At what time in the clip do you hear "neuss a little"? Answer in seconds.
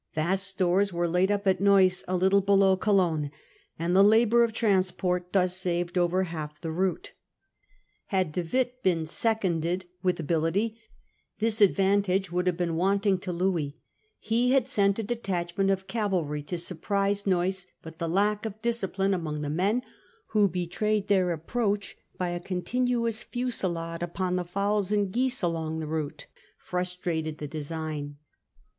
1.61-2.41